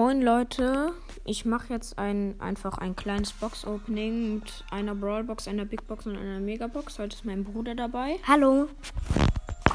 Moin 0.00 0.22
Leute, 0.22 0.94
ich 1.26 1.44
mache 1.44 1.74
jetzt 1.74 1.98
ein, 1.98 2.34
einfach 2.40 2.78
ein 2.78 2.96
kleines 2.96 3.32
Box-Opening 3.32 4.36
mit 4.36 4.64
einer 4.70 4.94
Brawlbox, 4.94 5.46
einer 5.46 5.66
Big 5.66 5.86
Box 5.86 6.06
und 6.06 6.16
einer 6.16 6.40
Megabox. 6.40 6.98
Heute 6.98 7.16
ist 7.16 7.26
mein 7.26 7.44
Bruder 7.44 7.74
dabei. 7.74 8.18
Hallo. 8.26 8.68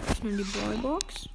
Öffnen 0.09 0.35
die 0.35 0.43
Brawlbox. 0.43 1.29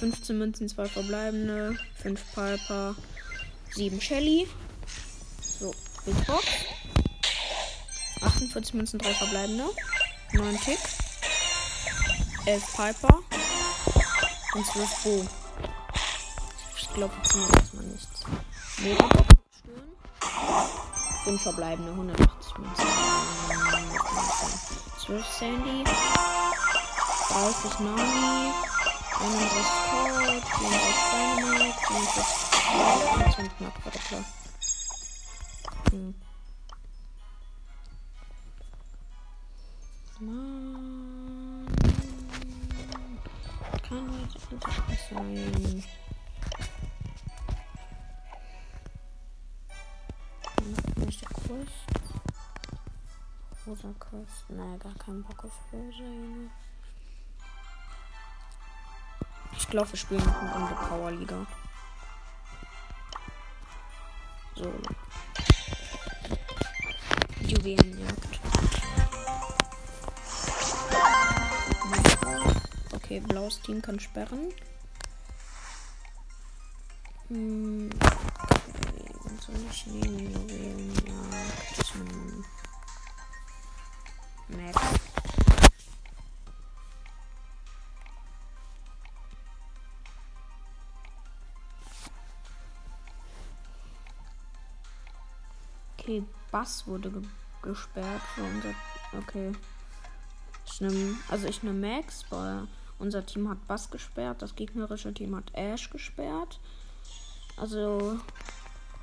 15 0.00 0.36
Münzen, 0.36 0.68
2 0.68 0.84
verbleibende, 0.84 1.78
5 2.02 2.34
Piper, 2.34 2.94
7 3.70 3.98
Shelly. 3.98 4.46
So, 5.40 5.72
Big 6.04 6.26
Box. 6.26 6.44
48 8.20 8.74
Münzen, 8.74 8.98
3 8.98 9.14
verbleibende, 9.14 9.64
9 10.34 10.60
Tick, 10.60 10.78
11 12.44 12.76
Piper 12.76 13.20
und 14.54 14.66
12 14.66 15.04
Bo. 15.04 15.41
Ich 16.92 16.98
glaube, 16.98 17.14
jetzt 17.22 17.32
sind 17.32 17.56
erstmal 17.56 17.84
nichts. 17.84 18.20
Megabox 18.82 19.26
stören. 19.58 19.96
5 21.24 21.42
verbleibende, 21.42 21.90
180 21.90 22.58
Münzen. 22.58 22.86
12 24.98 25.26
Sandy. 25.26 25.84
30 25.84 27.80
Nani. 27.80 28.52
31 29.20 29.72
Colt. 29.88 30.44
34 30.44 30.94
Dynamite. 31.38 31.80
44 33.08 33.38
und 33.38 33.56
knapp, 33.56 33.74
warte 33.84 33.98
klar. 33.98 34.24
Hm. 35.92 36.14
Quest. 51.52 51.70
Rosa 53.66 53.94
Quest. 53.98 54.48
Naja, 54.48 54.76
gar 54.78 54.94
keinen 54.94 55.22
Bock 55.22 55.44
auf 55.44 55.52
Rosa, 55.72 55.98
Junge. 55.98 56.50
Ich 59.56 59.68
glaube, 59.68 59.92
wir 59.92 59.98
spielen 59.98 60.24
noch 60.24 60.40
eine 60.40 60.52
Runde 60.54 60.74
Power 60.88 61.10
Liga. 61.10 61.46
So. 64.56 64.72
Juwelenjagd. 67.40 68.40
Okay, 72.94 73.20
blaues 73.20 73.60
Team 73.60 73.82
kann 73.82 74.00
sperren. 74.00 74.52
Hm, 77.28 77.90
okay, 78.00 79.14
was 79.24 79.44
soll 79.44 79.54
ich 79.70 79.86
nehmen? 79.86 80.32
Juwelenjagd. 80.32 81.21
Hm. 81.94 82.44
Max. 84.48 84.78
Okay, 95.98 96.24
Bass 96.50 96.86
wurde 96.86 97.10
ge 97.10 97.22
gesperrt 97.62 98.22
für 98.34 98.42
unser. 98.42 98.74
Okay. 99.16 99.52
Ich 100.66 100.80
nehm, 100.80 101.18
also 101.28 101.46
ich 101.46 101.62
nehme 101.62 101.78
Max, 101.78 102.24
weil 102.30 102.66
unser 102.98 103.24
Team 103.24 103.48
hat 103.48 103.66
Bass 103.68 103.90
gesperrt, 103.90 104.42
das 104.42 104.56
gegnerische 104.56 105.14
Team 105.14 105.36
hat 105.36 105.54
Ash 105.54 105.90
gesperrt. 105.90 106.58
Also 107.56 108.18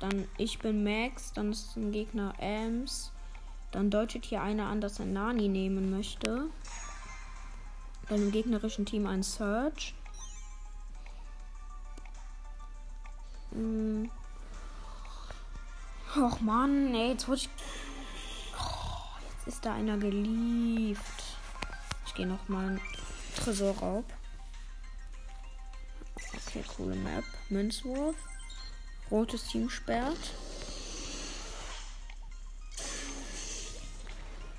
dann 0.00 0.26
ich 0.38 0.58
bin 0.58 0.82
Max, 0.82 1.32
dann 1.32 1.52
ist 1.52 1.76
ein 1.76 1.92
Gegner 1.92 2.34
Ams. 2.40 3.12
Dann 3.70 3.90
deutet 3.90 4.24
hier 4.24 4.42
einer 4.42 4.66
an, 4.66 4.80
dass 4.80 4.98
er 4.98 5.06
Nani 5.06 5.48
nehmen 5.48 5.90
möchte. 5.90 6.48
Bei 8.08 8.16
dem 8.16 8.32
gegnerischen 8.32 8.86
Team 8.86 9.06
ein 9.06 9.22
Search. 9.22 9.94
Hm. 13.52 14.10
Och 16.16 16.40
Mann, 16.40 16.92
ey, 16.94 17.12
jetzt 17.12 17.28
wurde 17.28 17.42
ich. 17.42 17.48
Oh, 18.58 19.18
jetzt 19.30 19.46
ist 19.46 19.64
da 19.64 19.74
einer 19.74 19.96
gelieft. 19.96 21.36
Ich 22.04 22.14
gehe 22.14 22.26
nochmal 22.26 22.80
Tresorraub. 23.36 24.04
Okay, 26.16 26.64
coole 26.76 26.96
Map. 26.96 27.24
Münzwurf. 27.48 28.16
Rotes 29.10 29.44
Team 29.48 29.68
sperrt. 29.68 30.18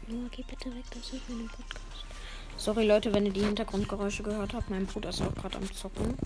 Oh, 0.09 0.28
geh 0.31 0.44
bitte 0.44 0.75
weg, 0.75 0.84
das 0.89 1.13
ist 1.13 1.29
mein 1.29 1.47
Podcast. 1.47 2.06
Sorry 2.57 2.85
Leute, 2.85 3.13
wenn 3.13 3.25
ihr 3.25 3.31
die 3.31 3.45
Hintergrundgeräusche 3.45 4.23
gehört 4.23 4.53
habt. 4.53 4.69
Mein 4.69 4.85
Bruder 4.85 5.09
ist 5.09 5.22
auch 5.22 5.34
gerade 5.35 5.57
am 5.57 5.72
Zocken. 5.73 6.17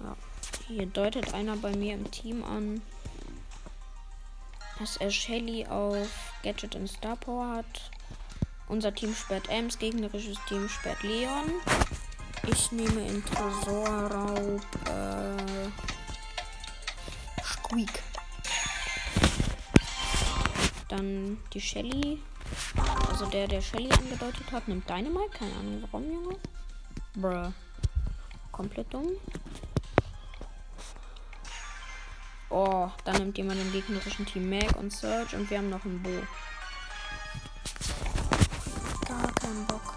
Ja. 0.00 0.16
Hier 0.68 0.86
deutet 0.86 1.34
einer 1.34 1.56
bei 1.56 1.74
mir 1.74 1.94
im 1.94 2.10
Team 2.10 2.44
an, 2.44 2.80
dass 4.78 4.96
er 4.96 5.10
Shelly 5.10 5.66
auf 5.66 6.08
Gadget 6.42 6.76
und 6.76 6.88
Star 6.88 7.16
Power 7.16 7.56
hat. 7.56 7.90
Unser 8.68 8.94
Team 8.94 9.14
sperrt 9.14 9.48
Ems, 9.48 9.78
gegnerisches 9.78 10.38
Team 10.48 10.68
sperrt 10.68 11.02
Leon. 11.02 11.50
Ich 12.46 12.72
nehme 12.72 13.06
in 13.06 13.24
Tresorraub 13.24 14.62
äh, 14.86 15.93
Squeak. 17.74 18.02
Dann 20.88 21.38
die 21.52 21.60
Shelly. 21.60 22.22
Also 23.10 23.26
der, 23.26 23.48
der 23.48 23.60
Shelly 23.60 23.90
angedeutet 23.90 24.52
hat, 24.52 24.68
nimmt 24.68 24.88
Dynamite. 24.88 25.30
Keine 25.36 25.54
Ahnung 25.54 25.82
warum, 25.82 26.12
Junge. 26.12 26.36
Bruh. 27.16 27.52
Komplett 28.52 28.94
dumm. 28.94 29.08
Oh, 32.50 32.88
dann 33.04 33.16
nimmt 33.16 33.36
jemand 33.36 33.60
im 33.60 33.72
gegnerischen 33.72 34.24
Team 34.26 34.48
Mag 34.48 34.76
und 34.76 34.92
Surge 34.92 35.36
und 35.36 35.50
wir 35.50 35.58
haben 35.58 35.70
noch 35.70 35.84
einen 35.84 36.00
Bo. 36.00 36.10
Gar 39.08 39.32
keinen 39.32 39.66
Bock. 39.66 39.96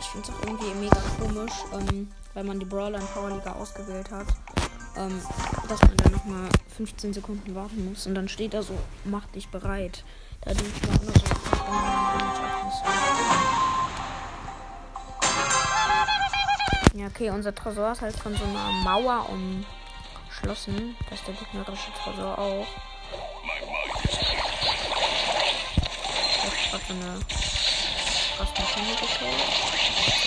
Ich 0.00 0.06
finde 0.06 0.30
es 0.30 0.34
auch 0.34 0.42
irgendwie 0.46 0.74
mega 0.74 1.02
komisch, 1.18 1.52
ähm, 1.74 2.10
weil 2.36 2.44
man 2.44 2.60
die 2.60 2.66
Brawler 2.66 3.00
in 3.00 3.06
Power 3.06 3.30
Liga 3.30 3.52
ausgewählt 3.52 4.10
hat, 4.10 4.26
ähm, 4.94 5.22
dass 5.68 5.80
man 5.80 5.96
dann 5.96 6.12
nochmal 6.12 6.48
15 6.76 7.14
Sekunden 7.14 7.54
warten 7.54 7.88
muss 7.88 8.06
und 8.06 8.14
dann 8.14 8.28
steht 8.28 8.52
da 8.52 8.62
so, 8.62 8.78
mach 9.04 9.24
dich 9.28 9.48
bereit. 9.48 10.04
Da 10.42 10.52
denke 10.52 10.70
ich 10.70 10.82
mir 10.82 10.94
auch 10.94 11.02
nur 11.02 11.14
so, 11.14 11.24
Ja, 16.94 17.06
okay, 17.06 17.30
unser 17.30 17.54
Tresor 17.54 17.92
ist 17.92 18.02
halt 18.02 18.16
von 18.16 18.34
so 18.34 18.44
einer 18.44 18.70
Mauer 18.84 19.30
umschlossen. 19.30 20.94
Das 21.08 21.18
ist 21.20 21.28
der 21.28 21.34
gegnerische 21.34 21.90
Tresor 22.02 22.38
auch. 22.38 22.66
Ich 26.44 26.72
hab 26.72 26.80
so 26.86 26.92
eine 26.92 27.18
krasse 28.36 28.52
Maschine 28.60 28.94
gekillt. 28.94 29.66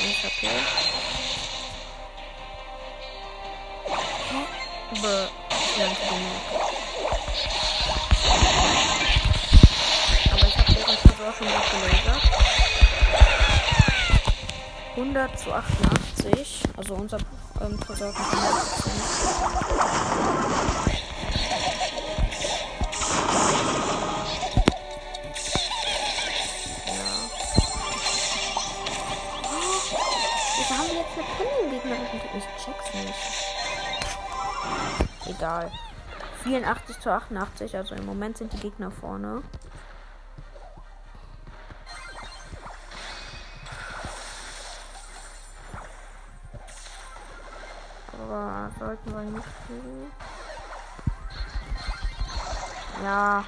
Ich 0.09 0.98
hab 5.01 5.29
hier. 5.75 5.87
Bäh. 5.91 5.91
Aber 10.31 10.47
ich 10.47 10.57
hab 10.57 10.65
deren 10.67 10.97
Tresor 10.97 11.33
schon 11.37 11.47
weggelasert. 11.47 12.23
100 14.95 15.39
zu 15.39 15.53
88. 15.53 16.63
Also 16.75 16.93
unser 16.95 17.17
ähm, 17.61 17.79
kommt 17.79 18.01
100%. 18.01 18.13
Egal. 35.59 35.72
84 36.44 37.00
zu 37.00 37.11
88, 37.11 37.76
also 37.76 37.96
im 37.96 38.06
Moment 38.06 38.38
sind 38.38 38.53
die 38.53 38.59
Gegner 38.59 38.91
vorne. 38.91 39.44
Aber 48.14 48.72
sollten 48.79 49.11
wir 49.11 49.22
nicht 49.22 49.47
kriegen. 49.67 50.11
Ja. 53.03 53.44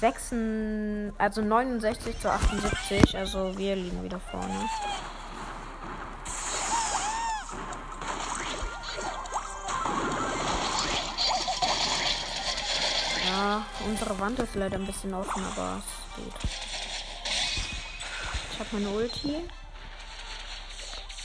6, 0.00 0.34
also 1.18 1.42
69 1.42 2.18
zu 2.18 2.32
78. 2.32 3.18
Also 3.18 3.58
wir 3.58 3.76
liegen 3.76 4.02
wieder 4.02 4.18
vorne. 4.18 4.66
Unsere 13.90 14.18
Wand 14.20 14.38
ist 14.38 14.54
leider 14.54 14.76
ein 14.76 14.86
bisschen 14.86 15.12
offen, 15.12 15.44
aber 15.44 15.82
es 15.82 16.14
geht. 16.16 16.32
Ich 18.52 18.60
habe 18.60 18.68
meine 18.72 18.88
Ulti. 18.90 19.42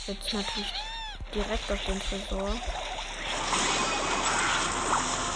Jetzt 0.07 0.33
natürlich 0.33 0.73
direkt 1.33 1.71
auf 1.71 1.85
den 1.85 1.99
Tresor. 1.99 2.49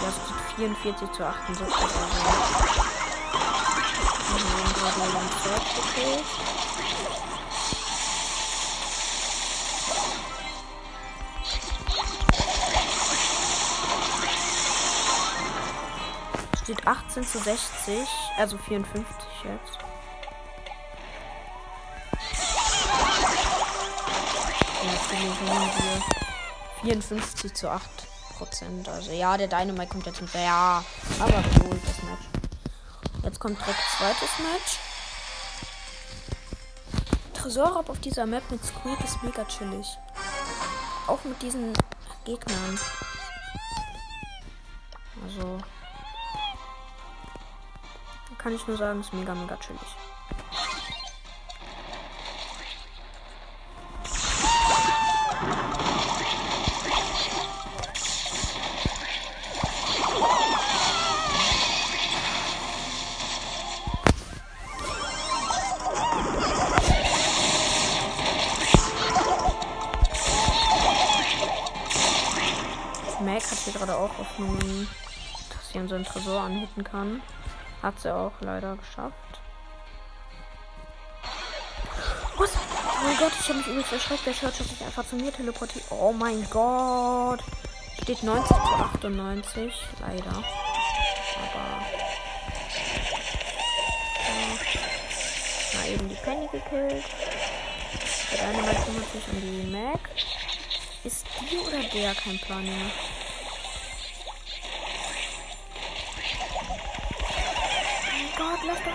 Ja, 0.02 0.08
es 0.08 0.14
steht 0.14 0.56
44 0.56 1.12
zu 1.12 1.24
78. 1.24 1.76
Also. 1.76 2.00
Wir 4.26 4.44
haben 4.50 4.72
gerade 4.74 5.02
einen 5.02 5.30
Search 5.44 5.70
gekillt. 5.76 6.30
Steht 16.70 16.86
18 16.86 17.26
zu 17.26 17.38
60, 17.40 18.08
also 18.36 18.56
54 18.56 19.04
jetzt. 19.42 19.78
Ja, 24.84 24.90
verlieren 25.08 25.36
wir 25.42 26.82
54 26.82 27.54
zu 27.54 27.68
8 27.68 27.82
Prozent. 28.38 28.88
Also 28.88 29.10
ja, 29.10 29.36
der 29.36 29.48
Dynamite 29.48 29.88
kommt 29.88 30.06
jetzt 30.06 30.22
mit. 30.22 30.32
Ja, 30.32 30.84
aber 31.18 31.42
cool, 31.58 31.80
das 31.84 32.02
Match. 32.04 32.28
Jetzt 33.24 33.40
kommt 33.40 33.58
direkt 33.58 33.80
zweites 33.98 34.38
Match. 34.38 34.78
Tresorraub 37.34 37.88
auf 37.88 37.98
dieser 37.98 38.26
Map 38.26 38.48
mit 38.48 38.64
Squeak 38.64 39.00
ist 39.00 39.20
mega 39.24 39.44
chillig. 39.46 39.98
Auch 41.08 41.24
mit 41.24 41.42
diesen 41.42 41.72
Gegnern. 42.24 42.78
Also. 45.24 45.58
Kann 48.42 48.54
ich 48.54 48.66
nur 48.66 48.78
sagen, 48.78 49.00
ist 49.00 49.12
mega, 49.12 49.34
mega 49.34 49.54
chillig. 49.56 49.80
Hoffnungen, 74.20 74.86
dass 75.48 75.72
sie 75.72 75.78
unseren 75.78 76.04
Tresor 76.04 76.42
anhitten 76.42 76.84
kann. 76.84 77.22
Hat 77.82 77.98
sie 77.98 78.14
auch 78.14 78.32
leider 78.40 78.76
geschafft. 78.76 79.40
Was? 82.36 82.50
Oh 82.54 83.04
mein 83.04 83.16
Gott, 83.16 83.32
ich 83.38 83.48
habe 83.48 83.58
mich 83.58 83.66
übelst 83.68 83.92
erschreckt. 83.92 84.26
Der 84.26 84.34
Search 84.34 84.60
hat 84.60 84.68
sich 84.68 84.84
einfach 84.84 85.06
zu 85.06 85.16
mir 85.16 85.32
teleportiert. 85.32 85.84
Oh 85.90 86.12
mein 86.12 86.46
Gott. 86.50 87.40
Steht 88.02 88.22
90 88.22 88.48
zu 88.48 88.62
98. 88.62 89.72
Leider. 90.00 90.30
Aber. 90.30 90.44
Ja. 94.26 94.50
Na, 95.74 95.86
eben 95.86 96.08
die 96.08 96.14
Penny 96.16 96.48
gekillt. 96.52 97.04
Der 98.32 98.48
eine 98.48 98.62
Mal 98.62 98.74
kümmert 98.74 99.12
sich 99.12 99.28
um 99.28 99.40
die 99.40 99.70
Mac. 99.70 100.00
Ist 101.04 101.26
die 101.40 101.56
oder 101.56 101.82
der 101.82 102.14
kein 102.14 102.38
Plan 102.38 102.64
mehr? 102.64 102.90
Gott, 108.60 108.68
lass 108.68 108.82
doch. 108.84 108.92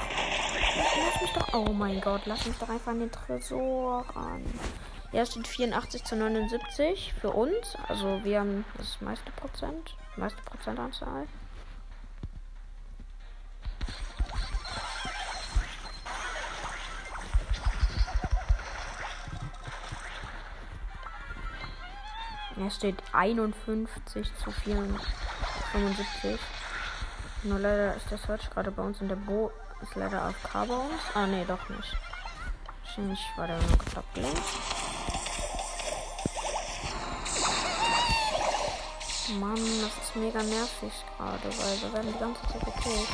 Lass 1.06 1.22
mich 1.22 1.32
doch. 1.32 1.54
Oh 1.54 1.74
mein 1.74 2.02
Gott, 2.02 2.22
lass 2.26 2.46
mich 2.46 2.58
doch 2.58 2.70
einfach 2.70 2.92
an 2.92 3.00
den 3.00 3.12
Tresor 3.12 4.06
ran. 4.16 4.44
Ja, 5.12 5.26
steht 5.26 5.48
84 5.48 6.04
zu 6.04 6.16
79 6.16 7.14
für 7.20 7.32
uns. 7.32 7.76
Also 7.88 8.24
wir 8.24 8.42
haben 8.42 8.66
das 8.78 9.02
meiste 9.02 9.32
Prozent. 9.32 9.96
Meiste 10.18 10.42
Prozentanzahl. 10.44 11.28
Es 22.68 22.76
steht 22.76 22.96
51 23.14 24.32
zu 24.38 24.52
75. 24.52 26.40
Nur 27.46 27.60
leider 27.60 27.96
ist 27.96 28.10
der 28.10 28.18
Search 28.18 28.50
gerade 28.50 28.72
bei 28.72 28.82
uns 28.82 29.00
in 29.02 29.08
der 29.08 29.18
Bo. 29.18 29.52
Ist 29.84 29.94
leider 29.94 30.28
auf 30.28 30.36
K 30.42 30.66
bei 30.66 30.74
uns. 30.74 31.02
Ah, 31.14 31.28
nee, 31.28 31.46
doch 31.48 31.70
nicht. 31.70 31.96
Wahrscheinlich 32.84 33.20
war 33.38 33.46
der 33.46 33.58
nur 33.58 34.04
links. 34.16 34.40
Mann, 39.40 39.56
das 39.56 40.08
ist 40.08 40.16
mega 40.16 40.42
nervig 40.42 40.94
gerade, 41.18 41.44
weil 41.44 41.82
wir 41.82 41.94
werden 41.94 42.14
die 42.14 42.20
ganze 42.20 42.42
Zeit 42.42 42.66
gekillt. 42.66 43.10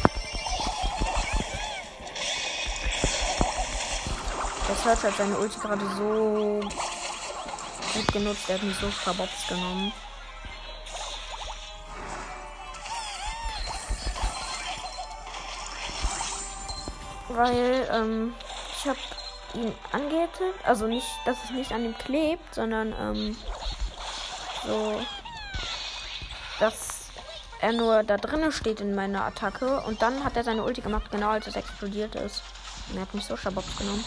Der 4.70 4.76
Search 4.78 5.04
hat 5.04 5.18
seine 5.18 5.38
Ulti 5.38 5.60
gerade 5.60 5.86
so 5.98 6.62
gut 7.94 8.14
genutzt, 8.14 8.48
er 8.48 8.56
hat 8.56 8.64
mich 8.64 8.78
so 8.78 8.90
Schabops 8.90 9.48
genommen. 9.50 9.92
Weil 17.36 17.88
ähm, 17.92 18.34
ich 18.78 18.88
habe 18.88 19.00
ihn 19.54 19.74
angehittet. 19.92 20.54
Also 20.64 20.88
nicht, 20.88 21.08
dass 21.26 21.44
es 21.44 21.52
nicht 21.52 21.72
an 21.72 21.86
ihm 21.86 21.98
klebt, 21.98 22.56
sondern 22.56 22.94
ähm, 23.00 23.38
so, 24.66 25.02
dass 26.60 27.10
er 27.62 27.74
nur 27.74 28.04
da 28.04 28.18
drinnen 28.18 28.52
steht 28.52 28.82
in 28.82 28.96
meiner 28.96 29.24
Attacke. 29.26 29.82
Und 29.82 30.02
dann 30.02 30.24
hat 30.24 30.36
er 30.36 30.44
seine 30.44 30.64
Ulti 30.64 30.82
gemacht, 30.82 31.12
genau 31.12 31.30
als 31.30 31.48
es 31.48 31.56
explodiert 31.56 32.16
ist. 32.16 32.44
Und 32.90 32.98
er 32.98 33.04
hat 33.04 33.14
mich 33.14 33.26
so 33.26 33.38
Schabox 33.38 33.78
genommen. 33.78 34.04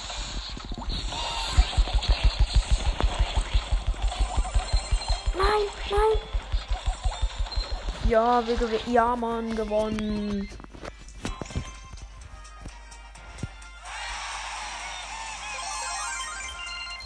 Nein, 5.37 5.69
nein. 5.91 6.19
Ja, 8.09 8.47
wir 8.47 8.57
gewinnen. 8.57 8.93
Ja, 8.93 9.17
Mann, 9.17 9.57
gewonnen. 9.57 10.49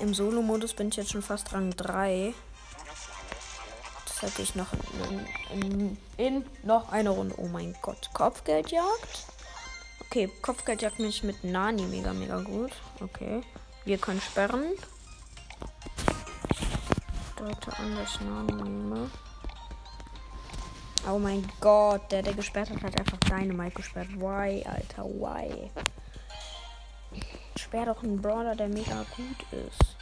Im 0.01 0.15
Solo-Modus 0.15 0.75
bin 0.75 0.89
ich 0.89 0.97
jetzt 0.97 1.11
schon 1.11 1.23
fast 1.23 1.53
Rang 1.53 1.71
3. 1.71 2.33
Das 4.07 4.23
hätte 4.23 4.43
ich 4.43 4.55
noch 4.55 4.69
in, 5.53 5.63
in, 5.63 5.99
in, 6.17 6.45
noch 6.63 6.93
eine 6.93 7.11
Runde. 7.11 7.35
Oh 7.39 7.49
mein 7.49 7.75
Gott. 7.83 8.11
Kopfgeldjagd. 8.13 9.27
Okay, 10.07 10.31
Kopfgeldjagd 10.41 11.01
mich 11.01 11.25
mit 11.25 11.43
Nani 11.43 11.83
mega, 11.83 12.13
mega 12.13 12.41
gut. 12.41 12.73
Okay. 13.01 13.43
Wir 13.85 13.99
können 13.99 14.21
sperren. 14.21 14.67
Deute 17.37 17.77
an, 17.79 17.97
dass 17.97 18.15
ich 18.15 18.21
Nani 18.21 18.53
nehme. 18.53 19.11
Oh 21.11 21.19
mein 21.19 21.49
Gott, 21.61 22.11
der, 22.13 22.23
der 22.23 22.35
gesperrt 22.35 22.71
hat, 22.71 22.83
hat 22.83 22.99
einfach 22.99 23.19
Dynamite 23.19 23.77
gesperrt. 23.77 24.09
Why, 24.17 24.65
Alter, 24.65 25.05
why? 25.05 25.71
Sperr 27.59 27.87
doch 27.87 28.03
einen 28.03 28.23
Brawler, 28.23 28.55
der 28.55 28.69
mega 28.69 29.05
gut 29.17 29.47
ist. 29.53 29.97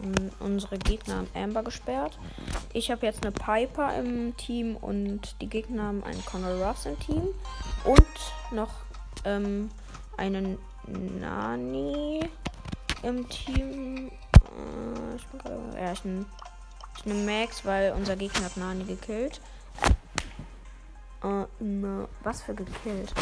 Und 0.00 0.32
unsere 0.38 0.78
Gegner 0.78 1.16
haben 1.16 1.28
Amber 1.34 1.62
gesperrt. 1.62 2.18
Ich 2.72 2.90
habe 2.90 3.06
jetzt 3.06 3.24
eine 3.24 3.32
Piper 3.32 3.96
im 3.98 4.36
Team 4.36 4.76
und 4.76 5.40
die 5.40 5.48
Gegner 5.48 5.84
haben 5.84 6.04
einen 6.04 6.24
Conor 6.24 6.64
Ruffs 6.64 6.86
im 6.86 6.98
Team. 7.00 7.28
Und 7.84 8.06
noch 8.52 8.70
ähm, 9.24 9.70
einen 10.16 10.58
Nani 10.86 12.28
im 13.02 13.28
Team. 13.28 14.08
Äh, 14.08 15.16
ich 15.16 15.26
bin 15.26 15.40
gerade. 15.40 15.60
Ja, 15.76 15.92
ich 15.92 16.04
nehme 17.04 17.24
Max, 17.24 17.64
weil 17.64 17.92
unser 17.92 18.16
Gegner 18.16 18.44
hat 18.44 18.56
Nani 18.56 18.84
gekillt. 18.84 19.40
Äh, 21.28 21.64
ne, 21.64 22.08
was 22.22 22.42
für 22.42 22.54
gekillt? 22.54 23.12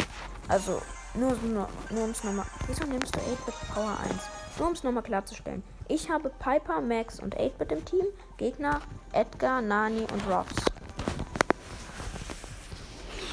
Also, 0.47 0.81
nur, 1.13 1.33
nur, 1.43 1.67
nur 1.89 2.03
um 2.03 2.11
es 2.11 2.23
nochmal. 2.23 2.45
Wieso 2.67 2.85
nimmst 2.85 3.15
du 3.15 3.19
8-Bit 3.19 3.55
Power 3.73 3.97
1? 4.03 4.13
Nur 4.57 4.67
um 4.67 4.73
es 4.73 4.83
nochmal 4.83 5.03
klarzustellen. 5.03 5.63
Ich 5.87 6.09
habe 6.09 6.29
Piper, 6.39 6.81
Max 6.81 7.19
und 7.19 7.35
8-Bit 7.37 7.71
im 7.71 7.85
Team. 7.85 8.05
Gegner 8.37 8.81
Edgar, 9.13 9.61
Nani 9.61 10.05
und 10.11 10.27
Ross. 10.27 10.47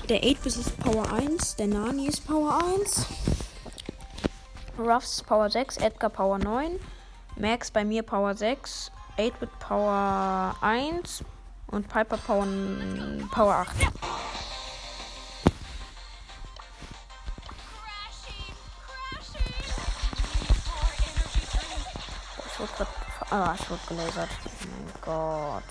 Der 0.08 0.22
8-Bit 0.22 0.56
ist 0.56 0.78
Power 0.78 1.12
1, 1.12 1.56
der 1.56 1.68
Nani 1.68 2.06
ist 2.08 2.26
Power 2.26 2.62
1. 2.76 3.06
Ruffs 4.78 5.22
Power 5.22 5.48
6, 5.48 5.76
Edgar 5.78 6.10
Power 6.10 6.38
9, 6.38 6.80
Max 7.36 7.70
bei 7.70 7.84
mir 7.84 8.02
Power 8.02 8.34
6, 8.34 8.90
8-Bit 9.16 9.58
Power 9.60 10.56
1 10.60 11.24
und 11.68 11.88
Piper 11.88 12.16
Power, 12.18 12.46
Power 13.32 13.54
8. 13.54 13.76
wurde 22.64 22.72
grad, 22.76 22.88
ah, 23.30 23.54
ich 23.58 23.70
wurde 23.70 23.80
gelasert. 23.88 24.28
Oh 24.40 24.66
mein 24.66 25.02
Gott. 25.02 25.62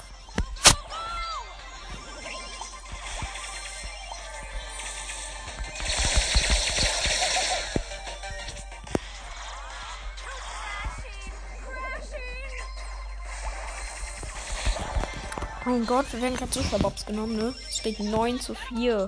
Mein 15.66 15.86
Gott, 15.86 16.06
wir 16.12 16.22
werden 16.22 16.36
gerade 16.36 16.52
Superbobs 16.54 17.06
genommen, 17.06 17.38
ne? 17.38 17.56
Es 17.70 17.78
steht 17.78 18.00
9 18.00 18.40
zu 18.40 18.54
4. 18.54 19.08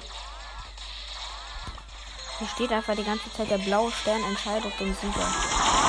Hier 2.40 2.48
steht 2.48 2.72
einfach 2.72 2.96
die 2.96 3.04
ganze 3.04 3.32
Zeit, 3.34 3.50
der 3.50 3.58
blaue 3.58 3.92
Stern 3.92 4.24
entscheidet 4.24 4.74
den 4.80 4.96
Sieger. 4.96 5.85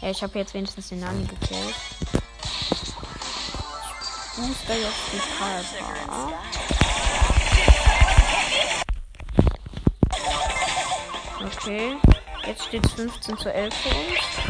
Ja, 0.00 0.10
ich 0.10 0.22
habe 0.22 0.38
jetzt 0.38 0.54
wenigstens 0.54 0.88
den 0.88 1.00
Nani 1.00 1.26
gekillt. 1.26 1.74
Ich 2.70 2.94
booster 4.36 4.74
jetzt 4.74 5.12
die 5.12 5.18
Piper. 5.18 6.32
Okay. 11.44 11.96
Jetzt 12.46 12.64
steht 12.64 12.86
es 12.86 12.92
15 12.92 13.36
zu 13.36 13.52
11 13.52 13.74
für 13.74 13.88
uns. 13.90 14.49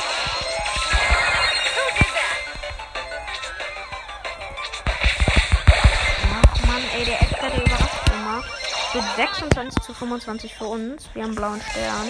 Steht 8.91 9.03
26 9.15 9.83
zu 9.83 9.93
25 9.93 10.53
für 10.53 10.65
uns. 10.65 11.09
Wir 11.13 11.23
haben 11.23 11.33
blauen 11.33 11.61
Stern. 11.61 12.09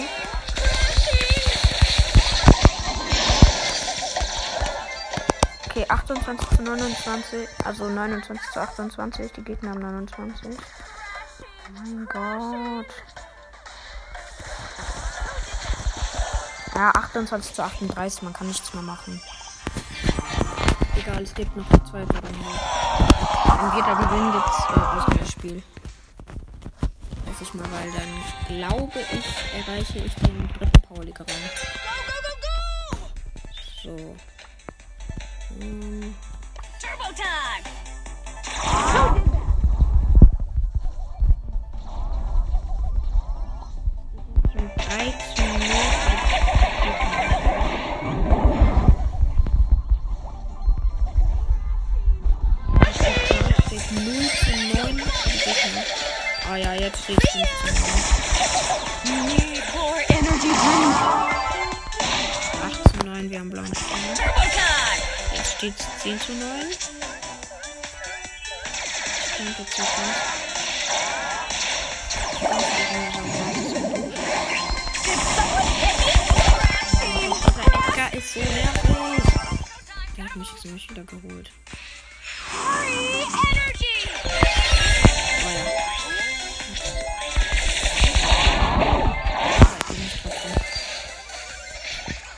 Okay, 5.64 5.86
28 5.88 6.48
zu 6.56 6.62
29, 6.62 7.48
also 7.64 7.88
29 7.88 8.50
zu 8.50 8.60
28, 8.60 9.30
die 9.30 9.44
Gegner 9.44 9.70
haben 9.70 9.78
29. 9.78 10.50
Oh 10.50 11.82
mein 11.84 12.04
Gott. 12.06 12.86
Ja, 16.74 16.90
28 16.96 17.54
zu 17.54 17.62
38, 17.62 18.22
man 18.22 18.32
kann 18.32 18.48
nichts 18.48 18.74
mehr 18.74 18.82
machen. 18.82 19.22
Egal, 20.96 21.22
es 21.22 21.32
gibt 21.32 21.56
noch 21.56 21.68
zwei 21.88 22.04
Parallelen. 22.06 22.60
Wenn 23.44 23.72
wir 23.72 23.82
da 23.84 23.94
gewinnen, 23.94 24.32
gibt 24.32 24.46
es 24.48 24.76
äh, 24.76 24.80
Ausgleichsspiel. 24.80 25.62
Ich 27.52 27.60
mal, 27.60 27.70
weil 27.70 27.90
dann 27.92 28.56
glaube 28.56 28.98
ich, 28.98 29.60
erreiche 29.60 29.98
ich 29.98 30.14
den 30.14 30.48
dritten 30.58 30.80
Powerliga-Rang. 30.88 31.36
So. 33.82 34.16
Blauen 63.52 63.66
Stern 63.66 65.44
steht 65.44 65.74
10 66.02 66.20
zu 66.20 66.32
9. 66.32 66.42
Und 69.38 69.58
jetzt 69.58 69.78
Dieser 77.28 77.64
Edgar 77.88 78.14
ist 78.14 78.32
so 78.32 78.40
nervig. 78.40 79.22
Der 80.16 80.24
hat 80.24 80.36
mich 80.36 80.50
jetzt 80.52 80.64
nämlich 80.64 80.90
wieder 80.90 81.04
geholt. 81.04 81.52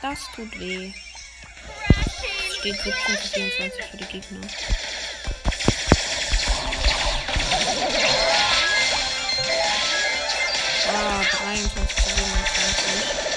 Das 0.01 0.19
tut 0.35 0.59
weh 0.59 0.93
steht 2.65 2.81
17 2.81 3.17
zu 3.17 3.27
24 3.27 3.85
für 3.85 3.97
die 3.97 4.05
Gegner. 4.05 4.39
Ah, 10.87 11.21
23 11.43 11.95
zu 11.95 12.09
27. 12.09 13.35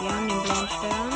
Wir 0.00 0.10
haben 0.10 0.28
den 0.28 0.42
blauen 0.42 0.68
Stern. 0.68 1.10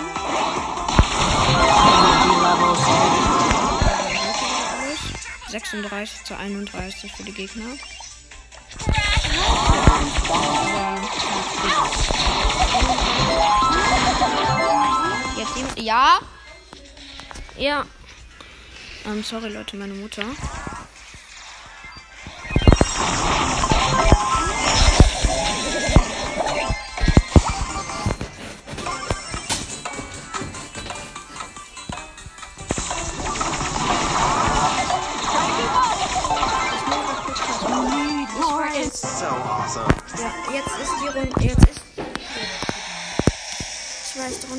36 5.49 6.25
zu 6.25 6.37
31 6.37 7.13
für 7.13 7.23
die 7.23 7.33
Gegner. 7.33 7.79
Jetzt 15.37 15.79
ja. 15.79 16.19
Ja. 17.57 17.85
Ähm, 19.07 19.23
sorry 19.23 19.49
Leute, 19.49 19.77
meine 19.77 19.95
Mutter. 19.95 20.25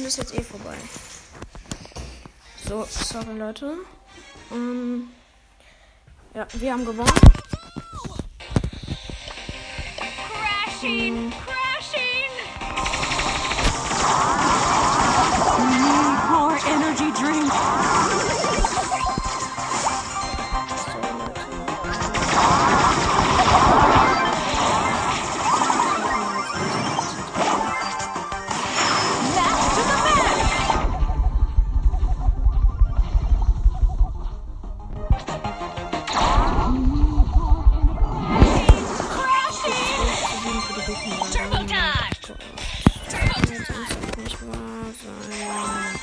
Ist 0.05 0.17
jetzt 0.17 0.35
eh 0.35 0.43
vorbei. 0.43 0.75
So, 2.67 2.85
sorry 2.89 3.37
Leute. 3.37 3.73
Ähm, 4.51 5.09
ja, 6.33 6.47
wir 6.53 6.73
haben 6.73 6.85
gewonnen. 6.85 7.11
Crashing, 9.97 11.31
hm. 11.31 11.54
Einfach 44.15 44.23
nicht 44.23 44.41
wahr 44.41 44.57
sein. 45.01 45.99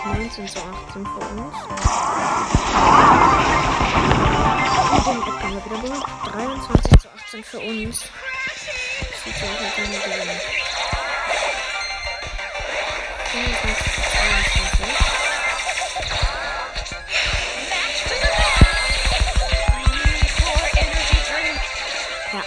19 0.04 0.48
zu 0.48 0.58
18 0.58 1.06
für 1.06 1.20
uns. 1.20 1.56
Und 5.06 5.22
den 5.26 5.54
wir 5.54 5.64
wieder 5.64 5.78
geholt. 5.82 6.04
23 6.32 7.00
zu 7.00 7.08
18 7.08 7.44
für 7.44 7.58
uns. 7.58 7.96
Sieht 9.24 9.40
wir 9.40 10.00
gewinnen. 10.00 10.67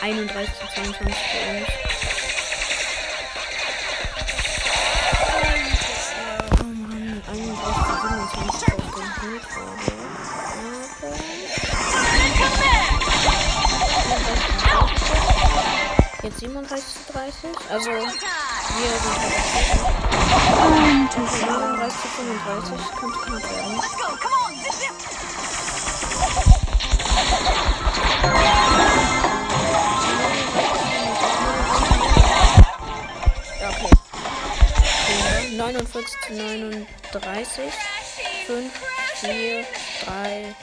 31 0.01 0.49
zu 0.53 0.65
22 0.73 1.15
für 1.15 1.41
uns. 1.51 1.67
Oh 6.59 6.63
Mann, 6.63 7.21
31 7.29 7.61
zu 7.85 7.93
27 8.01 8.73
auf 8.73 9.13
Hut 9.21 9.43
gerade. 9.47 9.91
Okay. 12.41 12.81
Jetzt 16.23 16.39
37 16.39 16.83
zu 16.83 17.13
30. 17.13 17.33
Also, 17.69 17.89
wir 17.91 18.01
sind 18.01 18.21
bei 21.09 21.49
39 21.51 22.01
zu 22.01 22.07
35. 22.07 22.77
Könnte 22.99 23.19
knapp 23.19 23.43
werden. 23.51 24.40
41 35.71 36.19
zu 36.27 36.33
39. 36.33 37.71
5, 38.45 38.71
4, 39.21 39.65
3, 40.05 40.55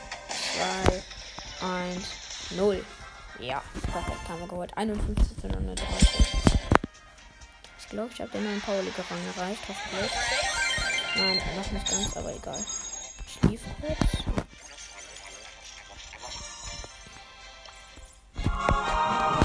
2, 1.60 1.66
1, 1.66 2.50
0. 2.56 2.84
Ja, 3.38 3.62
perfekt 3.90 4.28
haben 4.28 4.40
wir 4.40 4.48
geholt. 4.48 4.76
51 4.76 5.40
zu 5.40 5.48
39. 5.48 6.08
Ich 7.78 7.88
glaube, 7.88 8.10
ich 8.12 8.20
habe 8.20 8.30
den 8.32 8.44
neuen 8.44 8.60
Power-League 8.60 8.98
Rang 8.98 9.34
erreicht. 9.34 9.62
Hoffentlich. 9.66 10.10
Nein, 11.16 11.40
noch 11.56 11.72
nicht 11.72 11.90
ganz, 11.90 12.14
aber 12.14 12.34
egal. 12.34 12.64
Schlief 13.40 13.62
kurz. 13.80 13.98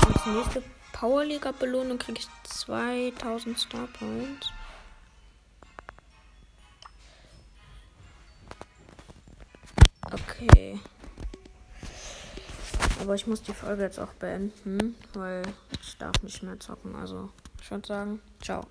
als 0.08 0.26
nächste 0.26 0.64
Power-League-Belohnung 0.92 2.00
kriege 2.00 2.20
ich 2.20 2.28
2000 2.44 3.58
Star 3.58 3.88
Points. 3.98 4.53
Okay. 10.44 10.80
Aber 13.02 13.16
ich 13.16 13.28
muss 13.28 13.42
die 13.42 13.54
Folge 13.54 13.84
jetzt 13.84 14.00
auch 14.00 14.14
beenden, 14.14 14.96
weil 15.14 15.44
ich 15.82 15.98
darf 15.98 16.22
nicht 16.22 16.44
mehr 16.44 16.60
zocken. 16.60 16.96
Also, 16.96 17.30
ich 17.62 17.70
würde 17.70 17.88
sagen, 17.88 18.22
ciao. 18.42 18.66